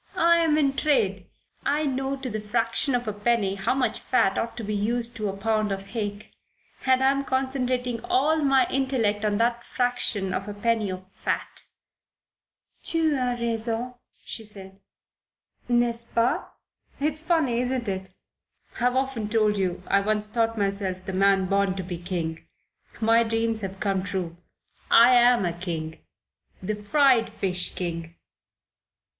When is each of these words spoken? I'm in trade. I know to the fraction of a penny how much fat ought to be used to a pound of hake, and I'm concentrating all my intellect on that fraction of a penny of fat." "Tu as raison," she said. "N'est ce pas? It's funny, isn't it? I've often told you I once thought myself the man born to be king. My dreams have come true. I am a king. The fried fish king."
I'm 0.15 0.57
in 0.57 0.73
trade. 0.75 1.27
I 1.63 1.85
know 1.85 2.15
to 2.15 2.27
the 2.27 2.41
fraction 2.41 2.95
of 2.95 3.07
a 3.07 3.13
penny 3.13 3.53
how 3.53 3.75
much 3.75 3.99
fat 3.99 4.35
ought 4.35 4.57
to 4.57 4.63
be 4.63 4.73
used 4.73 5.15
to 5.17 5.29
a 5.29 5.37
pound 5.37 5.71
of 5.71 5.89
hake, 5.89 6.31
and 6.87 7.03
I'm 7.03 7.23
concentrating 7.23 8.03
all 8.05 8.37
my 8.41 8.65
intellect 8.71 9.23
on 9.23 9.37
that 9.37 9.63
fraction 9.63 10.33
of 10.33 10.47
a 10.47 10.55
penny 10.55 10.89
of 10.89 11.05
fat." 11.13 11.65
"Tu 12.81 13.13
as 13.13 13.39
raison," 13.39 13.93
she 14.25 14.43
said. 14.43 14.79
"N'est 15.69 15.93
ce 15.93 16.11
pas? 16.11 16.45
It's 16.99 17.21
funny, 17.21 17.59
isn't 17.59 17.87
it? 17.87 18.09
I've 18.79 18.95
often 18.95 19.29
told 19.29 19.55
you 19.55 19.83
I 19.85 19.99
once 20.01 20.31
thought 20.31 20.57
myself 20.57 21.05
the 21.05 21.13
man 21.13 21.45
born 21.45 21.75
to 21.75 21.83
be 21.83 21.99
king. 21.99 22.43
My 22.99 23.21
dreams 23.21 23.61
have 23.61 23.79
come 23.79 24.01
true. 24.01 24.35
I 24.89 25.13
am 25.13 25.45
a 25.45 25.53
king. 25.53 25.99
The 26.59 26.73
fried 26.73 27.29
fish 27.29 27.75
king." 27.75 28.15